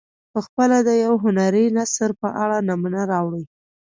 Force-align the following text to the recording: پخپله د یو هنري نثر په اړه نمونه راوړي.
پخپله 0.33 0.77
د 0.87 0.89
یو 1.05 1.13
هنري 1.23 1.65
نثر 1.77 2.09
په 2.21 2.27
اړه 2.43 2.57
نمونه 2.67 3.01
راوړي. 3.11 3.43